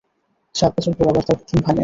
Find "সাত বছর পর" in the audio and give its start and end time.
0.55-1.05